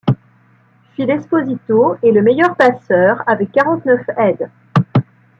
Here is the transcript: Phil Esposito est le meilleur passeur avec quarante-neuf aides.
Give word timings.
Phil 0.95 1.11
Esposito 1.11 1.95
est 2.01 2.11
le 2.11 2.23
meilleur 2.23 2.55
passeur 2.55 3.21
avec 3.29 3.51
quarante-neuf 3.51 4.01
aides. 4.17 4.49